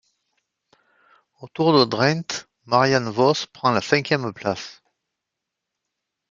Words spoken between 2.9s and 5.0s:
Vos prend la cinquième place.